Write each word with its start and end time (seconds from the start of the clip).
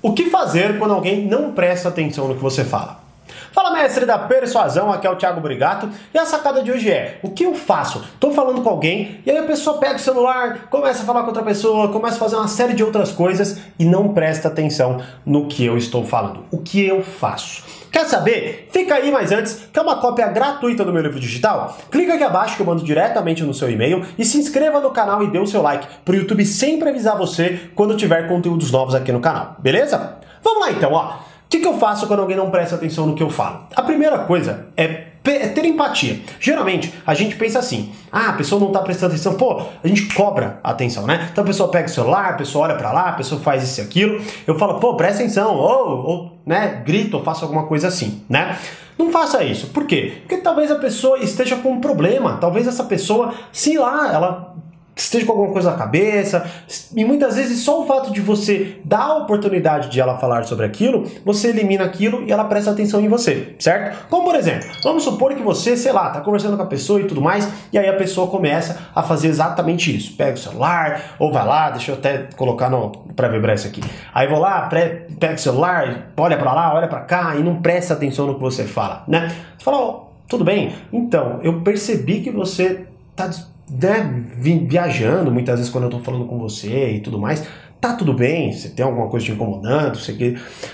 O 0.00 0.12
que 0.12 0.30
fazer 0.30 0.78
quando 0.78 0.94
alguém 0.94 1.26
não 1.26 1.52
presta 1.52 1.88
atenção 1.88 2.28
no 2.28 2.34
que 2.34 2.42
você 2.42 2.64
fala? 2.64 3.07
Fala 3.52 3.72
mestre 3.72 4.04
da 4.04 4.18
persuasão, 4.18 4.92
aqui 4.92 5.06
é 5.06 5.10
o 5.10 5.16
Thiago 5.16 5.40
Brigato 5.40 5.88
e 6.12 6.18
a 6.18 6.24
sacada 6.24 6.62
de 6.62 6.70
hoje 6.70 6.90
é: 6.90 7.18
o 7.22 7.30
que 7.30 7.44
eu 7.44 7.54
faço? 7.54 8.04
Tô 8.20 8.30
falando 8.30 8.62
com 8.62 8.68
alguém 8.68 9.20
e 9.24 9.30
aí 9.30 9.38
a 9.38 9.42
pessoa 9.42 9.78
pega 9.78 9.96
o 9.96 9.98
celular, 9.98 10.68
começa 10.70 11.02
a 11.02 11.06
falar 11.06 11.22
com 11.22 11.28
outra 11.28 11.42
pessoa, 11.42 11.88
começa 11.88 12.16
a 12.16 12.18
fazer 12.18 12.36
uma 12.36 12.48
série 12.48 12.74
de 12.74 12.84
outras 12.84 13.10
coisas 13.10 13.58
e 13.78 13.84
não 13.84 14.12
presta 14.12 14.48
atenção 14.48 15.00
no 15.24 15.46
que 15.46 15.64
eu 15.64 15.76
estou 15.76 16.04
falando. 16.04 16.44
O 16.50 16.58
que 16.58 16.84
eu 16.84 17.02
faço? 17.02 17.62
Quer 17.90 18.04
saber? 18.04 18.68
Fica 18.70 18.94
aí, 18.94 19.10
mas 19.10 19.32
antes, 19.32 19.66
quer 19.72 19.80
uma 19.80 19.96
cópia 19.96 20.28
gratuita 20.28 20.84
do 20.84 20.92
meu 20.92 21.02
livro 21.02 21.18
digital? 21.18 21.76
Clica 21.90 22.14
aqui 22.14 22.24
abaixo 22.24 22.56
que 22.56 22.62
eu 22.62 22.66
mando 22.66 22.84
diretamente 22.84 23.42
no 23.42 23.54
seu 23.54 23.70
e-mail 23.70 24.04
e 24.18 24.24
se 24.24 24.38
inscreva 24.38 24.78
no 24.80 24.90
canal 24.90 25.22
e 25.22 25.30
dê 25.30 25.38
o 25.38 25.46
seu 25.46 25.62
like 25.62 25.86
para 26.04 26.12
o 26.12 26.16
YouTube 26.16 26.44
sempre 26.44 26.90
avisar 26.90 27.16
você 27.16 27.70
quando 27.74 27.96
tiver 27.96 28.28
conteúdos 28.28 28.70
novos 28.70 28.94
aqui 28.94 29.10
no 29.10 29.20
canal, 29.20 29.56
beleza? 29.58 30.18
Vamos 30.42 30.60
lá 30.60 30.70
então, 30.70 30.92
ó. 30.92 31.16
O 31.48 31.50
que, 31.50 31.60
que, 31.60 31.66
eu 31.66 31.78
faço 31.78 32.06
quando 32.06 32.20
alguém 32.20 32.36
não 32.36 32.50
presta 32.50 32.74
atenção 32.74 33.06
no 33.06 33.14
que 33.14 33.22
eu 33.22 33.30
falo? 33.30 33.60
A 33.74 33.80
primeira 33.80 34.18
coisa 34.18 34.66
é, 34.76 35.06
é 35.24 35.48
ter 35.48 35.64
empatia. 35.64 36.20
Geralmente, 36.38 36.92
a 37.06 37.14
gente 37.14 37.36
pensa 37.36 37.58
assim: 37.58 37.90
ah, 38.12 38.28
a 38.28 38.32
pessoa 38.34 38.60
não 38.60 38.66
está 38.66 38.80
prestando 38.80 39.14
atenção, 39.14 39.32
pô, 39.32 39.62
a 39.82 39.88
gente 39.88 40.12
cobra 40.12 40.60
atenção, 40.62 41.06
né? 41.06 41.26
Então 41.32 41.42
a 41.42 41.46
pessoa 41.46 41.70
pega 41.70 41.86
o 41.86 41.90
celular, 41.90 42.32
a 42.32 42.32
pessoa 42.34 42.66
olha 42.66 42.76
para 42.76 42.92
lá, 42.92 43.08
a 43.08 43.12
pessoa 43.12 43.40
faz 43.40 43.62
isso 43.62 43.80
e 43.80 43.82
aquilo. 43.82 44.20
Eu 44.46 44.58
falo, 44.58 44.78
pô, 44.78 44.94
presta 44.94 45.22
atenção, 45.22 45.56
ou, 45.56 46.06
ou 46.06 46.38
né, 46.44 46.82
grito, 46.84 47.16
ou 47.16 47.24
faço 47.24 47.46
alguma 47.46 47.66
coisa 47.66 47.88
assim, 47.88 48.22
né? 48.28 48.58
Não 48.98 49.10
faça 49.10 49.42
isso. 49.42 49.68
Por 49.68 49.86
quê? 49.86 50.18
Porque 50.20 50.42
talvez 50.42 50.70
a 50.70 50.74
pessoa 50.74 51.18
esteja 51.18 51.56
com 51.56 51.70
um 51.70 51.80
problema. 51.80 52.36
Talvez 52.38 52.66
essa 52.66 52.84
pessoa, 52.84 53.32
sei 53.50 53.78
lá, 53.78 54.12
ela 54.12 54.54
esteja 55.02 55.26
com 55.26 55.32
alguma 55.32 55.52
coisa 55.52 55.70
na 55.70 55.76
cabeça, 55.76 56.46
e 56.94 57.04
muitas 57.04 57.36
vezes 57.36 57.60
só 57.60 57.82
o 57.82 57.86
fato 57.86 58.12
de 58.12 58.20
você 58.20 58.78
dar 58.84 59.02
a 59.02 59.16
oportunidade 59.18 59.88
de 59.88 60.00
ela 60.00 60.18
falar 60.18 60.44
sobre 60.44 60.66
aquilo, 60.66 61.04
você 61.24 61.48
elimina 61.48 61.84
aquilo 61.84 62.24
e 62.24 62.32
ela 62.32 62.44
presta 62.44 62.70
atenção 62.70 63.00
em 63.00 63.08
você, 63.08 63.54
certo? 63.58 64.08
Como 64.08 64.24
por 64.24 64.34
exemplo, 64.34 64.68
vamos 64.82 65.02
supor 65.04 65.34
que 65.34 65.42
você, 65.42 65.76
sei 65.76 65.92
lá, 65.92 66.10
tá 66.10 66.20
conversando 66.20 66.56
com 66.56 66.62
a 66.62 66.66
pessoa 66.66 67.00
e 67.00 67.04
tudo 67.04 67.20
mais, 67.20 67.48
e 67.72 67.78
aí 67.78 67.88
a 67.88 67.96
pessoa 67.96 68.26
começa 68.26 68.88
a 68.94 69.02
fazer 69.02 69.28
exatamente 69.28 69.94
isso. 69.94 70.16
Pega 70.16 70.34
o 70.34 70.38
celular, 70.38 71.16
ou 71.18 71.32
vai 71.32 71.46
lá, 71.46 71.70
deixa 71.70 71.92
eu 71.92 71.96
até 71.96 72.28
colocar 72.36 72.68
no 72.68 72.90
para 73.16 73.28
vibrar 73.28 73.56
isso 73.56 73.66
aqui. 73.66 73.80
Aí 74.14 74.28
vou 74.28 74.38
lá, 74.38 74.68
pega 74.68 75.34
o 75.34 75.38
celular, 75.38 76.12
olha 76.16 76.36
para 76.36 76.52
lá, 76.52 76.74
olha 76.74 76.88
para 76.88 77.00
cá 77.00 77.36
e 77.36 77.42
não 77.42 77.60
presta 77.60 77.94
atenção 77.94 78.26
no 78.26 78.34
que 78.34 78.40
você 78.40 78.64
fala, 78.64 79.04
né? 79.08 79.28
Você 79.56 79.64
fala, 79.64 79.78
oh, 79.78 80.00
tudo 80.28 80.44
bem? 80.44 80.74
Então, 80.92 81.40
eu 81.42 81.60
percebi 81.62 82.20
que 82.20 82.30
você 82.30 82.86
tá 83.16 83.30
né, 83.70 84.24
viajando, 84.36 85.30
muitas 85.30 85.56
vezes 85.58 85.72
quando 85.72 85.84
eu 85.84 85.90
tô 85.90 86.00
falando 86.00 86.26
com 86.26 86.38
você 86.38 86.92
e 86.92 87.00
tudo 87.00 87.18
mais, 87.18 87.46
tá 87.80 87.94
tudo 87.94 88.12
bem, 88.14 88.52
você 88.52 88.68
tem 88.70 88.84
alguma 88.84 89.08
coisa 89.08 89.26
te 89.26 89.32
incomodando, 89.32 89.98
sei 89.98 90.16
que. 90.16 90.24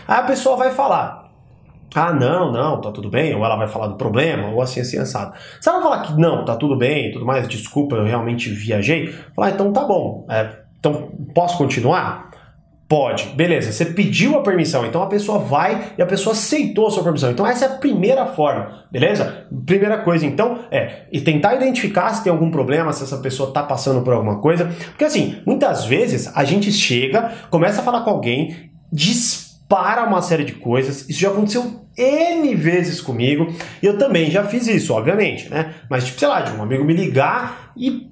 Aí 0.07 0.19
a 0.19 0.23
pessoa 0.23 0.57
vai 0.57 0.73
falar. 0.73 1.25
Ah, 1.95 2.13
não, 2.13 2.51
não, 2.51 2.81
tá 2.81 2.91
tudo 2.91 3.09
bem, 3.09 3.35
ou 3.37 3.45
ela 3.45 3.55
vai 3.55 3.69
falar 3.69 3.87
do 3.87 3.95
problema, 3.95 4.49
ou 4.49 4.61
assim, 4.61 4.81
assim, 4.81 4.99
assado. 4.99 5.33
Se 5.61 5.69
ela 5.69 5.81
falar 5.81 6.03
que 6.03 6.13
não, 6.15 6.45
tá 6.45 6.57
tudo 6.57 6.77
bem 6.77 7.13
tudo 7.13 7.25
mais, 7.25 7.47
desculpa, 7.47 7.95
eu 7.95 8.05
realmente 8.05 8.51
viajei, 8.51 9.13
falar, 9.35 9.47
ah, 9.47 9.51
então 9.51 9.73
tá 9.73 9.85
bom, 9.85 10.27
é, 10.29 10.59
então 10.81 11.13
posso 11.33 11.57
continuar? 11.57 12.34
Pode, 12.87 13.25
beleza, 13.29 13.73
você 13.73 13.87
pediu 13.87 14.37
a 14.37 14.43
permissão, 14.43 14.85
então 14.85 15.03
a 15.03 15.07
pessoa 15.07 15.39
vai 15.39 15.93
e 15.97 16.03
a 16.03 16.07
pessoa 16.07 16.35
aceitou 16.35 16.87
a 16.87 16.91
sua 16.91 17.03
permissão. 17.03 17.31
Então 17.31 17.47
essa 17.47 17.65
é 17.65 17.69
a 17.69 17.79
primeira 17.79 18.27
forma, 18.27 18.85
beleza? 18.93 19.47
Primeira 19.65 19.99
coisa 19.99 20.27
então 20.27 20.59
é 20.71 21.07
e 21.11 21.19
tentar 21.21 21.55
identificar 21.55 22.13
se 22.13 22.23
tem 22.23 22.31
algum 22.31 22.51
problema, 22.51 22.93
se 22.93 23.03
essa 23.03 23.17
pessoa 23.19 23.49
está 23.49 23.63
passando 23.63 24.03
por 24.03 24.13
alguma 24.13 24.39
coisa. 24.39 24.67
Porque 24.91 25.05
assim, 25.05 25.41
muitas 25.47 25.87
vezes 25.87 26.31
a 26.37 26.45
gente 26.45 26.71
chega, 26.71 27.33
começa 27.51 27.81
a 27.81 27.85
falar 27.85 28.03
com 28.03 28.11
alguém, 28.11 28.71
dispara 28.93 30.05
uma 30.05 30.21
série 30.21 30.45
de 30.45 30.53
coisas, 30.53 31.09
isso 31.09 31.21
já 31.21 31.31
aconteceu 31.31 31.85
N 31.97 32.55
vezes 32.55 33.01
comigo, 33.01 33.47
e 33.83 33.87
eu 33.87 33.97
também 33.97 34.31
já 34.31 34.45
fiz 34.45 34.67
isso, 34.67 34.93
obviamente, 34.93 35.49
né? 35.49 35.75
Mas 35.89 36.05
tipo, 36.05 36.19
sei 36.19 36.29
lá, 36.29 36.43
de 36.43 36.53
um 36.53 36.63
amigo 36.63 36.85
me 36.85 36.93
ligar 36.93 37.73
e 37.77 38.11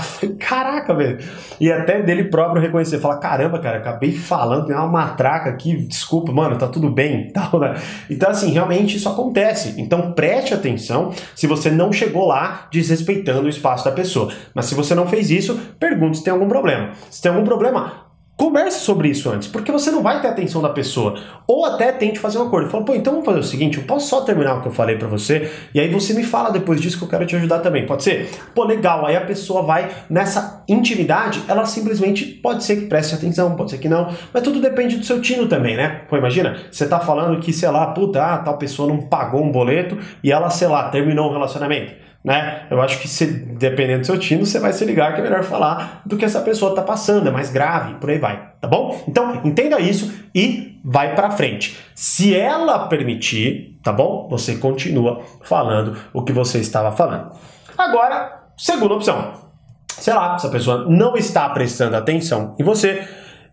caraca, 0.38 0.94
velho. 0.94 1.18
E 1.60 1.70
até 1.70 2.02
dele 2.02 2.24
próprio 2.24 2.60
reconhecer, 2.60 2.98
falar, 2.98 3.18
caramba, 3.18 3.58
cara, 3.58 3.78
acabei 3.78 4.12
falando, 4.12 4.66
tem 4.66 4.76
uma 4.76 4.86
matraca 4.86 5.50
aqui, 5.50 5.76
desculpa, 5.76 6.32
mano, 6.32 6.56
tá 6.56 6.66
tudo 6.68 6.90
bem, 6.90 7.30
tal, 7.34 7.60
né? 7.60 7.74
Então, 8.08 8.30
assim, 8.30 8.50
realmente 8.52 8.96
isso 8.96 9.08
acontece. 9.08 9.74
Então, 9.80 10.12
preste 10.12 10.54
atenção 10.54 11.12
se 11.34 11.46
você 11.46 11.70
não 11.70 11.92
chegou 11.92 12.26
lá 12.26 12.68
desrespeitando 12.70 13.46
o 13.46 13.48
espaço 13.48 13.84
da 13.84 13.92
pessoa. 13.92 14.32
Mas 14.54 14.66
se 14.66 14.74
você 14.74 14.94
não 14.94 15.06
fez 15.06 15.30
isso, 15.30 15.58
pergunte 15.78 16.18
se 16.18 16.24
tem 16.24 16.32
algum 16.32 16.48
problema. 16.48 16.90
Se 17.10 17.22
tem 17.22 17.32
algum 17.32 17.44
problema, 17.44 18.03
Converse 18.36 18.80
sobre 18.80 19.08
isso 19.08 19.30
antes, 19.30 19.46
porque 19.46 19.70
você 19.70 19.92
não 19.92 20.02
vai 20.02 20.20
ter 20.20 20.26
atenção 20.26 20.60
da 20.60 20.68
pessoa. 20.68 21.14
Ou 21.46 21.64
até 21.64 21.92
tente 21.92 22.18
fazer 22.18 22.38
um 22.38 22.42
acordo. 22.42 22.68
Fala, 22.68 22.84
pô, 22.84 22.92
então 22.92 23.12
vamos 23.12 23.26
fazer 23.26 23.38
o 23.38 23.44
seguinte, 23.44 23.78
eu 23.78 23.84
posso 23.84 24.08
só 24.08 24.22
terminar 24.22 24.56
o 24.56 24.60
que 24.60 24.66
eu 24.66 24.72
falei 24.72 24.96
para 24.96 25.06
você, 25.06 25.50
e 25.72 25.78
aí 25.78 25.88
você 25.88 26.12
me 26.12 26.24
fala 26.24 26.50
depois 26.50 26.80
disso 26.80 26.98
que 26.98 27.04
eu 27.04 27.08
quero 27.08 27.24
te 27.26 27.36
ajudar 27.36 27.60
também. 27.60 27.86
Pode 27.86 28.02
ser? 28.02 28.28
Pô, 28.52 28.64
legal. 28.64 29.06
Aí 29.06 29.16
a 29.16 29.20
pessoa 29.20 29.62
vai 29.62 29.88
nessa 30.10 30.64
intimidade, 30.68 31.44
ela 31.46 31.64
simplesmente 31.64 32.24
pode 32.24 32.64
ser 32.64 32.76
que 32.76 32.86
preste 32.86 33.14
atenção, 33.14 33.54
pode 33.54 33.70
ser 33.70 33.78
que 33.78 33.88
não, 33.88 34.12
mas 34.32 34.42
tudo 34.42 34.60
depende 34.60 34.96
do 34.96 35.04
seu 35.04 35.20
tino 35.20 35.46
também, 35.46 35.76
né? 35.76 36.02
Pô, 36.08 36.16
imagina, 36.16 36.56
você 36.70 36.88
tá 36.88 36.98
falando 36.98 37.38
que, 37.38 37.52
sei 37.52 37.70
lá, 37.70 37.86
puta, 37.88 38.20
ah, 38.20 38.38
tal 38.38 38.58
pessoa 38.58 38.88
não 38.88 39.02
pagou 39.02 39.44
um 39.44 39.52
boleto 39.52 39.96
e 40.24 40.32
ela, 40.32 40.50
sei 40.50 40.66
lá, 40.66 40.88
terminou 40.88 41.28
um 41.28 41.32
relacionamento 41.32 42.04
né? 42.24 42.66
Eu 42.70 42.80
acho 42.80 42.98
que 43.00 43.06
se, 43.06 43.26
dependendo 43.26 44.00
do 44.00 44.06
seu 44.06 44.18
tino, 44.18 44.46
você 44.46 44.58
vai 44.58 44.72
se 44.72 44.82
ligar 44.86 45.14
que 45.14 45.20
é 45.20 45.24
melhor 45.24 45.42
falar 45.42 46.00
do 46.06 46.16
que 46.16 46.24
essa 46.24 46.40
pessoa 46.40 46.70
está 46.70 46.80
passando, 46.80 47.28
é 47.28 47.30
mais 47.30 47.50
grave, 47.50 47.94
por 47.96 48.08
aí 48.08 48.18
vai, 48.18 48.52
tá 48.60 48.66
bom? 48.66 49.04
Então, 49.06 49.42
entenda 49.44 49.78
isso 49.78 50.10
e 50.34 50.80
vai 50.82 51.14
para 51.14 51.30
frente. 51.30 51.76
Se 51.94 52.34
ela 52.34 52.88
permitir, 52.88 53.78
tá 53.82 53.92
bom? 53.92 54.26
Você 54.30 54.56
continua 54.56 55.22
falando 55.42 55.98
o 56.14 56.22
que 56.22 56.32
você 56.32 56.58
estava 56.58 56.90
falando. 56.92 57.30
Agora, 57.76 58.46
segunda 58.56 58.94
opção. 58.94 59.44
Sei 59.88 60.14
lá, 60.14 60.34
essa 60.34 60.48
pessoa 60.48 60.86
não 60.88 61.16
está 61.16 61.48
prestando 61.50 61.94
atenção 61.94 62.56
em 62.58 62.64
você 62.64 63.06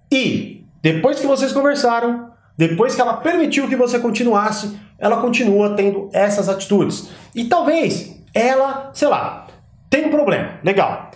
e 0.09 0.65
depois 0.81 1.19
que 1.19 1.27
vocês 1.27 1.51
conversaram, 1.51 2.31
depois 2.57 2.95
que 2.95 3.01
ela 3.01 3.17
permitiu 3.17 3.67
que 3.67 3.75
você 3.75 3.99
continuasse, 3.99 4.79
ela 4.97 5.17
continua 5.17 5.75
tendo 5.75 6.09
essas 6.13 6.47
atitudes. 6.47 7.09
E 7.35 7.45
talvez 7.45 8.20
ela, 8.33 8.91
sei 8.93 9.07
lá, 9.07 9.47
tem 9.89 10.05
um 10.05 10.09
problema, 10.09 10.53
legal. 10.63 11.11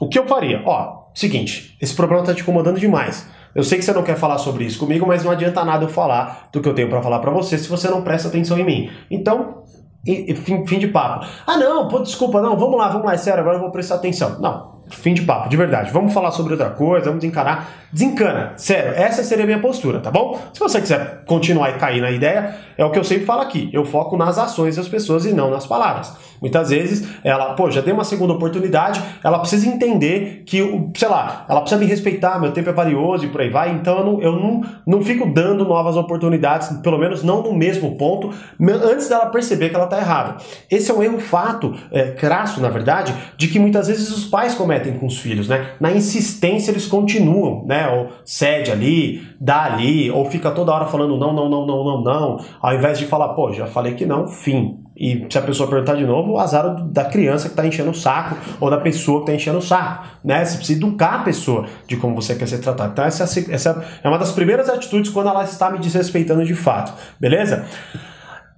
O 0.00 0.08
que 0.08 0.18
eu 0.18 0.26
faria? 0.26 0.62
Ó, 0.64 1.08
seguinte, 1.14 1.76
esse 1.80 1.94
problema 1.94 2.24
tá 2.24 2.34
te 2.34 2.42
incomodando 2.42 2.78
demais. 2.78 3.28
Eu 3.54 3.62
sei 3.62 3.78
que 3.78 3.84
você 3.84 3.92
não 3.92 4.02
quer 4.02 4.16
falar 4.16 4.38
sobre 4.38 4.64
isso 4.64 4.78
comigo, 4.78 5.06
mas 5.06 5.24
não 5.24 5.30
adianta 5.30 5.64
nada 5.64 5.84
eu 5.84 5.88
falar 5.88 6.48
do 6.52 6.60
que 6.60 6.68
eu 6.68 6.74
tenho 6.74 6.88
para 6.88 7.02
falar 7.02 7.18
para 7.18 7.30
você 7.30 7.58
se 7.58 7.68
você 7.68 7.88
não 7.88 8.02
presta 8.02 8.28
atenção 8.28 8.58
em 8.58 8.64
mim. 8.64 8.90
Então, 9.10 9.62
fim, 10.04 10.66
fim 10.66 10.78
de 10.78 10.88
papo. 10.88 11.26
Ah, 11.46 11.56
não, 11.56 11.86
pô, 11.88 11.98
desculpa, 11.98 12.40
não, 12.40 12.56
vamos 12.56 12.78
lá, 12.78 12.88
vamos 12.88 13.06
lá, 13.06 13.14
é 13.14 13.18
sério, 13.18 13.40
agora 13.40 13.56
eu 13.56 13.60
vou 13.60 13.70
prestar 13.70 13.96
atenção. 13.96 14.40
Não, 14.40 14.71
fim 14.96 15.14
de 15.14 15.22
papo, 15.22 15.48
de 15.48 15.56
verdade. 15.56 15.92
Vamos 15.92 16.12
falar 16.12 16.30
sobre 16.32 16.52
outra 16.52 16.70
coisa, 16.70 17.06
vamos 17.06 17.24
encarar. 17.24 17.82
Desencana, 17.92 18.54
sério, 18.56 18.92
essa 18.94 19.22
seria 19.22 19.44
a 19.44 19.46
minha 19.46 19.60
postura, 19.60 20.00
tá 20.00 20.10
bom? 20.10 20.40
Se 20.54 20.60
você 20.60 20.80
quiser 20.80 21.24
continuar 21.26 21.70
e 21.70 21.74
cair 21.74 22.00
na 22.00 22.10
ideia, 22.10 22.56
é 22.78 22.84
o 22.84 22.90
que 22.90 22.98
eu 22.98 23.04
sempre 23.04 23.26
falo 23.26 23.42
aqui. 23.42 23.68
Eu 23.70 23.84
foco 23.84 24.16
nas 24.16 24.38
ações 24.38 24.76
das 24.76 24.88
pessoas 24.88 25.26
e 25.26 25.32
não 25.34 25.50
nas 25.50 25.66
palavras. 25.66 26.16
Muitas 26.40 26.70
vezes, 26.70 27.06
ela, 27.22 27.54
pô, 27.54 27.70
já 27.70 27.80
dei 27.80 27.92
uma 27.92 28.02
segunda 28.02 28.32
oportunidade, 28.32 29.00
ela 29.22 29.38
precisa 29.38 29.68
entender 29.68 30.42
que, 30.46 30.58
sei 30.96 31.08
lá, 31.08 31.44
ela 31.48 31.60
precisa 31.60 31.80
me 31.80 31.86
respeitar, 31.86 32.40
meu 32.40 32.50
tempo 32.50 32.70
é 32.70 32.72
valioso 32.72 33.26
e 33.26 33.28
por 33.28 33.42
aí 33.42 33.50
vai, 33.50 33.70
então 33.70 33.98
eu 33.98 34.04
não, 34.04 34.22
eu 34.22 34.32
não, 34.32 34.62
não 34.84 35.02
fico 35.02 35.26
dando 35.26 35.64
novas 35.64 35.94
oportunidades, 35.96 36.68
pelo 36.78 36.98
menos 36.98 37.22
não 37.22 37.42
no 37.42 37.54
mesmo 37.54 37.96
ponto, 37.96 38.30
antes 38.60 39.08
dela 39.08 39.26
perceber 39.26 39.68
que 39.68 39.76
ela 39.76 39.86
tá 39.86 39.98
errada. 39.98 40.36
Esse 40.68 40.90
é 40.90 40.94
um 40.94 41.02
erro 41.02 41.20
fato, 41.20 41.74
é, 41.92 42.10
crasso, 42.10 42.60
na 42.60 42.70
verdade, 42.70 43.14
de 43.36 43.48
que 43.48 43.60
muitas 43.60 43.86
vezes 43.86 44.10
os 44.10 44.24
pais 44.24 44.54
cometem 44.54 44.81
com 44.90 45.06
os 45.06 45.18
filhos, 45.18 45.48
né? 45.48 45.74
Na 45.78 45.92
insistência 45.92 46.72
eles 46.72 46.86
continuam, 46.86 47.64
né? 47.64 47.88
Ou 47.88 48.08
cede 48.24 48.72
ali, 48.72 49.22
dá 49.40 49.62
ali, 49.62 50.10
ou 50.10 50.28
fica 50.28 50.50
toda 50.50 50.72
hora 50.72 50.86
falando 50.86 51.16
não, 51.16 51.32
não, 51.32 51.48
não, 51.48 51.66
não, 51.66 51.84
não, 51.84 52.02
não, 52.02 52.44
ao 52.60 52.74
invés 52.74 52.98
de 52.98 53.06
falar, 53.06 53.28
pô, 53.30 53.52
já 53.52 53.66
falei 53.66 53.94
que 53.94 54.04
não, 54.04 54.26
fim. 54.26 54.78
E 54.96 55.26
se 55.28 55.38
a 55.38 55.42
pessoa 55.42 55.68
perguntar 55.68 55.94
de 55.94 56.04
novo, 56.04 56.32
o 56.32 56.38
azar 56.38 56.76
da 56.88 57.04
criança 57.04 57.48
que 57.48 57.54
está 57.54 57.66
enchendo 57.66 57.90
o 57.90 57.94
saco 57.94 58.36
ou 58.60 58.70
da 58.70 58.78
pessoa 58.78 59.18
que 59.18 59.30
está 59.30 59.34
enchendo 59.34 59.58
o 59.58 59.62
saco. 59.62 60.06
Né? 60.22 60.44
Você 60.44 60.58
precisa 60.58 60.78
educar 60.78 61.20
a 61.20 61.22
pessoa 61.22 61.66
de 61.86 61.96
como 61.96 62.14
você 62.14 62.34
quer 62.34 62.46
ser 62.46 62.58
tratado. 62.58 62.92
Então, 62.92 63.04
essa, 63.04 63.24
essa 63.24 63.84
é 64.02 64.08
uma 64.08 64.18
das 64.18 64.32
primeiras 64.32 64.68
atitudes 64.68 65.10
quando 65.10 65.28
ela 65.28 65.44
está 65.44 65.70
me 65.70 65.78
desrespeitando 65.78 66.44
de 66.44 66.54
fato. 66.54 66.92
Beleza? 67.18 67.64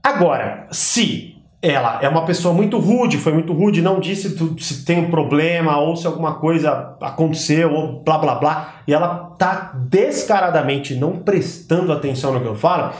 Agora, 0.03 0.67
se 0.70 1.33
ela 1.64 1.99
é 2.02 2.08
uma 2.08 2.26
pessoa 2.26 2.52
muito 2.52 2.78
rude, 2.78 3.16
foi 3.16 3.32
muito 3.32 3.52
rude, 3.52 3.81
não 3.81 3.99
disse 3.99 4.37
se 4.58 4.84
tem 4.84 5.00
um 5.00 5.11
problema 5.11 5.78
ou 5.78 5.96
se 5.96 6.06
alguma 6.06 6.34
coisa 6.34 6.96
aconteceu 7.00 7.72
ou 7.72 8.02
blá 8.02 8.19
blá 8.19 8.34
blá, 8.34 8.75
e 8.87 8.93
ela 8.93 9.34
tá 9.38 9.72
descaradamente 9.75 10.94
não 10.94 11.19
prestando 11.19 11.93
atenção 11.93 12.34
no 12.34 12.40
que 12.40 12.46
eu 12.46 12.55
falo, 12.55 12.93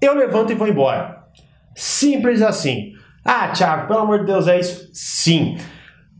eu 0.00 0.14
levanto 0.14 0.50
e 0.50 0.56
vou 0.56 0.66
embora. 0.66 1.24
Simples 1.74 2.42
assim. 2.42 2.92
Ah, 3.24 3.48
Thiago, 3.48 3.86
pelo 3.86 4.00
amor 4.00 4.20
de 4.20 4.26
Deus, 4.26 4.48
é 4.48 4.58
isso? 4.58 4.90
Sim. 4.92 5.56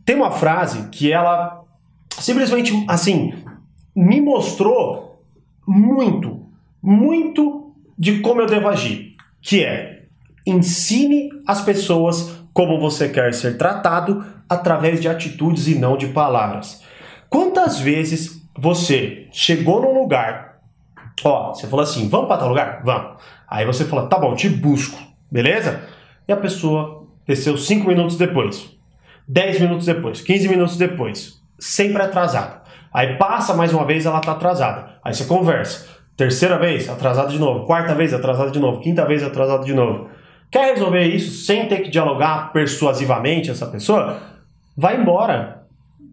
Tem 0.05 0.15
uma 0.15 0.31
frase 0.31 0.87
que 0.89 1.11
ela 1.11 1.61
simplesmente, 2.09 2.85
assim, 2.87 3.33
me 3.93 4.21
mostrou 4.21 5.21
muito, 5.67 6.45
muito 6.81 7.75
de 7.97 8.19
como 8.19 8.41
eu 8.41 8.47
devo 8.47 8.69
agir, 8.69 9.15
que 9.41 9.63
é 9.63 10.00
ensine 10.45 11.29
as 11.47 11.61
pessoas 11.61 12.37
como 12.53 12.79
você 12.79 13.09
quer 13.09 13.33
ser 13.33 13.57
tratado 13.57 14.25
através 14.49 14.99
de 14.99 15.07
atitudes 15.07 15.67
e 15.67 15.75
não 15.75 15.95
de 15.95 16.07
palavras. 16.07 16.81
Quantas 17.29 17.79
vezes 17.79 18.41
você 18.57 19.27
chegou 19.31 19.81
num 19.81 19.93
lugar, 19.93 20.59
ó, 21.23 21.53
você 21.53 21.67
falou 21.67 21.83
assim, 21.83 22.09
vamos 22.09 22.27
para 22.27 22.37
tal 22.37 22.49
lugar? 22.49 22.81
Vamos. 22.83 23.21
Aí 23.47 23.65
você 23.65 23.85
fala, 23.85 24.07
tá 24.07 24.19
bom, 24.19 24.35
te 24.35 24.49
busco, 24.49 24.99
beleza? 25.31 25.81
E 26.27 26.33
a 26.33 26.37
pessoa 26.37 27.07
desceu 27.25 27.57
5 27.57 27.87
minutos 27.87 28.17
depois, 28.17 28.69
10 29.27 29.61
minutos 29.61 29.85
depois, 29.85 30.21
15 30.21 30.49
minutos 30.49 30.77
depois, 30.77 31.41
sempre 31.57 32.01
atrasada. 32.01 32.61
Aí 32.93 33.17
passa 33.17 33.53
mais 33.53 33.73
uma 33.73 33.85
vez, 33.85 34.05
ela 34.05 34.19
tá 34.19 34.33
atrasada. 34.33 34.95
Aí 35.03 35.13
você 35.13 35.23
conversa. 35.23 35.87
Terceira 36.17 36.59
vez, 36.59 36.89
atrasada 36.89 37.29
de 37.29 37.39
novo. 37.39 37.65
Quarta 37.65 37.95
vez, 37.95 38.13
atrasada 38.13 38.51
de 38.51 38.59
novo. 38.59 38.81
Quinta 38.81 39.05
vez, 39.05 39.23
atrasada 39.23 39.63
de 39.63 39.73
novo. 39.73 40.09
Quer 40.51 40.73
resolver 40.73 41.03
isso 41.03 41.45
sem 41.45 41.67
ter 41.67 41.79
que 41.79 41.89
dialogar 41.89 42.51
persuasivamente 42.51 43.49
essa 43.49 43.65
pessoa? 43.67 44.21
Vai 44.75 44.99
embora. 44.99 45.63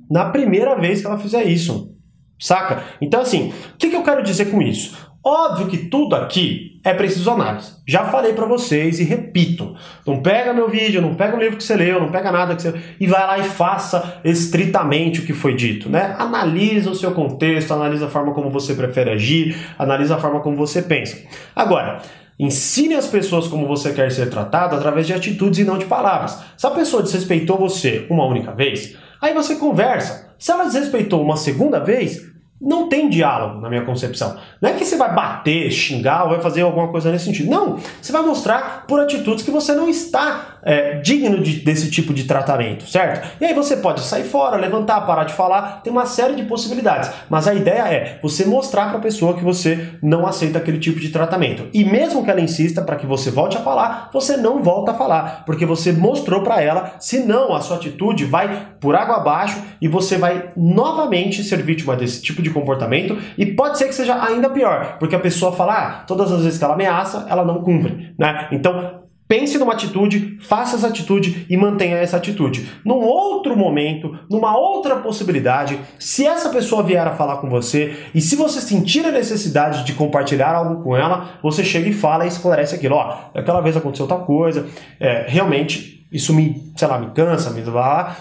Na 0.08 0.26
primeira 0.26 0.76
vez 0.76 1.00
que 1.00 1.06
ela 1.06 1.18
fizer 1.18 1.44
isso. 1.44 1.94
Saca? 2.38 2.84
Então, 3.00 3.20
assim, 3.20 3.52
o 3.74 3.76
que, 3.76 3.90
que 3.90 3.96
eu 3.96 4.02
quero 4.04 4.22
dizer 4.22 4.46
com 4.46 4.62
isso? 4.62 4.96
Óbvio 5.24 5.66
que 5.66 5.76
tudo 5.76 6.14
aqui 6.14 6.80
é 6.84 6.94
preciso 6.94 7.30
análise. 7.30 7.72
Já 7.86 8.04
falei 8.04 8.32
para 8.32 8.46
vocês 8.46 9.00
e 9.00 9.04
repito. 9.04 9.74
Não 10.06 10.22
pega 10.22 10.54
meu 10.54 10.68
vídeo, 10.70 11.02
não 11.02 11.14
pega 11.16 11.36
o 11.36 11.40
livro 11.40 11.56
que 11.56 11.64
você 11.64 11.74
leu, 11.74 12.00
não 12.00 12.10
pega 12.10 12.30
nada 12.30 12.54
que 12.54 12.62
você 12.62 12.72
e 13.00 13.06
vai 13.08 13.26
lá 13.26 13.38
e 13.38 13.42
faça 13.42 14.20
estritamente 14.24 15.20
o 15.20 15.26
que 15.26 15.34
foi 15.34 15.54
dito, 15.54 15.90
né? 15.90 16.14
Analisa 16.16 16.90
o 16.90 16.94
seu 16.94 17.10
contexto, 17.10 17.74
analisa 17.74 18.06
a 18.06 18.08
forma 18.08 18.32
como 18.32 18.48
você 18.50 18.72
prefere 18.74 19.10
agir, 19.10 19.56
analisa 19.76 20.14
a 20.14 20.18
forma 20.18 20.40
como 20.40 20.56
você 20.56 20.80
pensa. 20.80 21.18
Agora, 21.54 22.00
Ensine 22.38 22.94
as 22.94 23.08
pessoas 23.08 23.48
como 23.48 23.66
você 23.66 23.92
quer 23.92 24.12
ser 24.12 24.30
tratado 24.30 24.76
através 24.76 25.06
de 25.06 25.12
atitudes 25.12 25.58
e 25.58 25.64
não 25.64 25.76
de 25.76 25.86
palavras. 25.86 26.38
Se 26.56 26.66
a 26.66 26.70
pessoa 26.70 27.02
desrespeitou 27.02 27.58
você 27.58 28.06
uma 28.08 28.24
única 28.26 28.52
vez, 28.52 28.96
aí 29.20 29.34
você 29.34 29.56
conversa. 29.56 30.28
Se 30.38 30.52
ela 30.52 30.64
desrespeitou 30.64 31.20
uma 31.20 31.36
segunda 31.36 31.80
vez, 31.80 32.27
não 32.60 32.88
tem 32.88 33.08
diálogo 33.08 33.60
na 33.60 33.68
minha 33.68 33.84
concepção. 33.84 34.36
Não 34.60 34.70
é 34.70 34.72
que 34.72 34.84
você 34.84 34.96
vai 34.96 35.14
bater, 35.14 35.70
xingar 35.70 36.24
ou 36.24 36.30
vai 36.30 36.40
fazer 36.40 36.62
alguma 36.62 36.88
coisa 36.88 37.10
nesse 37.10 37.26
sentido. 37.26 37.50
Não, 37.50 37.78
você 38.00 38.12
vai 38.12 38.22
mostrar 38.22 38.84
por 38.86 39.00
atitudes 39.00 39.44
que 39.44 39.50
você 39.50 39.74
não 39.74 39.88
está 39.88 40.58
é, 40.62 40.98
digno 40.98 41.40
de, 41.40 41.60
desse 41.60 41.90
tipo 41.90 42.12
de 42.12 42.24
tratamento, 42.24 42.88
certo? 42.88 43.28
E 43.40 43.44
aí 43.44 43.54
você 43.54 43.76
pode 43.76 44.00
sair 44.00 44.24
fora, 44.24 44.56
levantar, 44.56 45.00
parar 45.02 45.24
de 45.24 45.32
falar, 45.34 45.80
tem 45.82 45.92
uma 45.92 46.06
série 46.06 46.34
de 46.34 46.42
possibilidades. 46.44 47.10
Mas 47.30 47.46
a 47.46 47.54
ideia 47.54 47.82
é 47.82 48.18
você 48.20 48.44
mostrar 48.44 48.88
para 48.88 48.98
a 48.98 49.02
pessoa 49.02 49.34
que 49.34 49.44
você 49.44 49.94
não 50.02 50.26
aceita 50.26 50.58
aquele 50.58 50.78
tipo 50.78 50.98
de 50.98 51.10
tratamento. 51.10 51.68
E 51.72 51.84
mesmo 51.84 52.24
que 52.24 52.30
ela 52.30 52.40
insista 52.40 52.82
para 52.82 52.96
que 52.96 53.06
você 53.06 53.30
volte 53.30 53.56
a 53.56 53.60
falar, 53.60 54.10
você 54.12 54.36
não 54.36 54.62
volta 54.62 54.90
a 54.90 54.94
falar, 54.94 55.44
porque 55.46 55.64
você 55.64 55.92
mostrou 55.92 56.42
para 56.42 56.60
ela, 56.60 56.92
senão 56.98 57.54
a 57.54 57.60
sua 57.60 57.76
atitude 57.76 58.24
vai 58.24 58.68
por 58.80 58.94
água 58.94 59.16
abaixo 59.16 59.62
e 59.80 59.88
você 59.88 60.16
vai 60.16 60.50
novamente 60.56 61.42
ser 61.44 61.62
vítima 61.62 61.96
desse 61.96 62.20
tipo 62.20 62.42
de 62.42 62.47
de 62.48 62.54
comportamento 62.54 63.16
e 63.36 63.46
pode 63.46 63.78
ser 63.78 63.86
que 63.86 63.94
seja 63.94 64.22
ainda 64.22 64.50
pior, 64.50 64.96
porque 64.98 65.14
a 65.14 65.20
pessoa 65.20 65.52
fala, 65.52 65.78
ah, 65.78 65.90
todas 66.06 66.32
as 66.32 66.42
vezes 66.42 66.58
que 66.58 66.64
ela 66.64 66.74
ameaça, 66.74 67.26
ela 67.28 67.44
não 67.44 67.62
cumpre, 67.62 68.14
né? 68.18 68.48
Então, 68.50 69.02
pense 69.28 69.58
numa 69.58 69.74
atitude, 69.74 70.38
faça 70.40 70.76
essa 70.76 70.88
atitude 70.88 71.46
e 71.48 71.56
mantenha 71.56 71.98
essa 71.98 72.16
atitude. 72.16 72.66
Num 72.84 72.96
outro 72.96 73.54
momento, 73.54 74.18
numa 74.30 74.56
outra 74.56 74.96
possibilidade, 74.96 75.78
se 75.98 76.26
essa 76.26 76.48
pessoa 76.48 76.82
vier 76.82 77.06
a 77.06 77.14
falar 77.14 77.36
com 77.36 77.48
você 77.48 77.94
e 78.14 78.20
se 78.20 78.34
você 78.34 78.60
sentir 78.60 79.04
a 79.04 79.12
necessidade 79.12 79.84
de 79.84 79.92
compartilhar 79.92 80.54
algo 80.54 80.82
com 80.82 80.96
ela, 80.96 81.38
você 81.42 81.62
chega 81.62 81.88
e 81.88 81.92
fala 81.92 82.24
e 82.24 82.28
esclarece 82.28 82.74
aquilo. 82.74 82.94
Ó, 82.94 83.18
aquela 83.34 83.60
vez 83.60 83.76
aconteceu 83.76 84.06
tal 84.06 84.24
coisa, 84.24 84.66
é, 84.98 85.26
realmente 85.28 86.06
isso 86.10 86.32
me, 86.32 86.72
sei 86.74 86.88
lá, 86.88 86.98
me 86.98 87.10
cansa, 87.10 87.50
me 87.50 87.60
dá. 87.60 88.16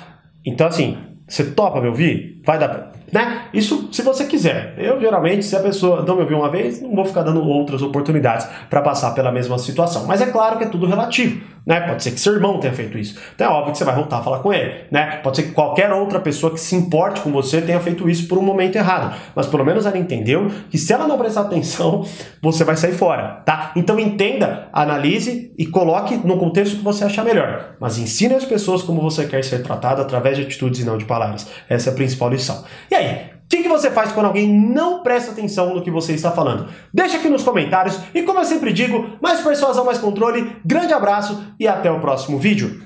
Então, 0.46 0.68
assim, 0.68 0.98
você 1.28 1.46
topa 1.46 1.80
me 1.82 1.88
ouvir? 1.88 2.42
Vai 2.46 2.60
dar. 2.60 2.92
Né? 3.12 3.44
Isso 3.54 3.90
se 3.92 4.02
você 4.02 4.26
quiser. 4.26 4.74
Eu 4.78 5.00
geralmente, 5.00 5.46
se 5.46 5.56
a 5.56 5.60
pessoa 5.60 6.04
não 6.04 6.16
me 6.16 6.22
ouvir 6.22 6.36
uma 6.36 6.50
vez, 6.50 6.82
não 6.82 6.94
vou 6.94 7.06
ficar 7.06 7.22
dando 7.22 7.42
outras 7.42 7.82
oportunidades 7.82 8.48
para 8.70 8.82
passar 8.82 9.12
pela 9.12 9.32
mesma 9.32 9.58
situação. 9.58 10.06
Mas 10.06 10.22
é 10.22 10.26
claro 10.28 10.58
que 10.58 10.66
é 10.66 10.68
tudo 10.68 10.86
relativo. 10.86 11.42
Né? 11.68 11.82
Pode 11.82 12.02
ser 12.02 12.12
que 12.12 12.20
seu 12.20 12.34
irmão 12.34 12.60
tenha 12.60 12.74
feito 12.74 12.98
isso. 12.98 13.20
Então 13.36 13.48
é 13.48 13.50
óbvio 13.50 13.74
que 13.74 13.78
você 13.78 13.84
vai 13.84 13.94
voltar 13.94 14.20
a 14.20 14.24
falar 14.24 14.40
com 14.40 14.54
ele. 14.54 14.86
Né? 14.90 15.18
Pode 15.18 15.36
ser 15.36 15.44
que 15.44 15.52
qualquer 15.52 15.92
outra 15.92 16.18
pessoa 16.18 16.54
que 16.54 16.60
se 16.60 16.74
importe 16.76 17.20
com 17.20 17.30
você 17.30 17.62
tenha 17.62 17.80
feito 17.82 18.10
isso 18.10 18.26
por 18.28 18.38
um 18.38 18.42
momento 18.42 18.78
errado. 18.78 19.14
Mas 19.36 19.48
pelo 19.48 19.66
menos 19.66 19.86
ela 19.86 19.98
entendeu 19.98 20.50
que 20.70 20.78
se 20.78 20.94
ela 20.94 21.06
não 21.06 21.18
prestar 21.18 21.42
atenção, 21.42 22.06
você 22.42 22.64
vai 22.64 22.78
sair 22.78 22.94
fora. 22.94 23.42
Tá? 23.46 23.74
Então 23.76 24.00
entenda, 24.00 24.70
analise 24.72 25.54
e 25.58 25.66
coloque 25.66 26.16
no 26.16 26.38
contexto 26.38 26.78
que 26.78 26.84
você 26.84 27.04
achar 27.04 27.26
melhor. 27.26 27.76
Mas 27.82 27.98
ensine 27.98 28.36
as 28.36 28.46
pessoas 28.46 28.82
como 28.82 29.02
você 29.02 29.26
quer 29.26 29.44
ser 29.44 29.62
tratado 29.62 30.02
através 30.02 30.38
de 30.38 30.44
atitudes 30.44 30.80
e 30.80 30.86
não 30.86 30.98
de 30.98 31.04
palavras. 31.04 31.48
Essa 31.68 31.90
é 31.90 31.92
a 31.92 31.96
principal 31.96 32.30
lição. 32.30 32.64
E 32.90 32.96
aí, 32.98 33.32
o 33.46 33.50
que, 33.50 33.64
que, 33.64 33.70
você 33.70 33.90
faz 33.90 34.12
quando 34.12 34.26
alguém 34.26 34.48
não 34.48 35.02
presta 35.04 35.32
atenção 35.32 35.74
no 35.74 35.82
que 35.82 35.90
você 35.90 36.14
está 36.14 36.32
falando? 36.32 36.68
Deixa 36.94 37.18
aqui 37.18 37.30
nos 37.30 37.44
comentários 37.44 37.98
e 38.14 38.24
como 38.24 38.40
eu 38.40 38.46
sempre 38.46 38.74
digo, 38.74 39.18
mais 39.22 39.40
persuasão, 39.40 39.86
mais 39.86 39.98
controle, 39.98 40.58
grande 40.66 40.94
abraço 40.94 41.42
e 41.58 41.66
até 41.66 41.90
o 41.90 42.02
próximo 42.02 42.38
vídeo. 42.38 42.82